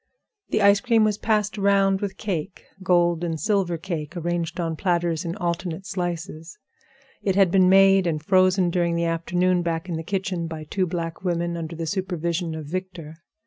[0.49, 5.35] The ice cream was passed around with cake—gold and silver cake arranged on platters in
[5.35, 6.57] alternate slices;
[7.21, 10.87] it had been made and frozen during the afternoon back of the kitchen by two
[10.87, 13.17] black women, under the supervision of Victor.